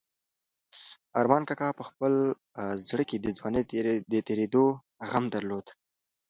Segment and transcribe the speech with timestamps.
[1.19, 2.13] ارمان کاکا په خپل
[2.87, 3.63] زړه کې د ځوانۍ
[4.11, 4.63] د تېرېدو
[5.09, 5.67] غم درلود.